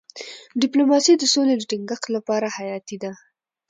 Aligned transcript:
ډيپلوماسي 0.61 1.13
د 1.17 1.23
سولې 1.33 1.53
د 1.57 1.63
ټینګښت 1.69 2.05
لپاره 2.15 2.47
حیاتي 2.57 2.97
ده. 3.03 3.11